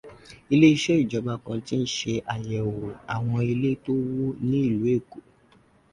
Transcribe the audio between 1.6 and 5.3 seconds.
ti ń ṣàyẹ̀wò àwọn ilé to wọ́ ní ìlú Èkó.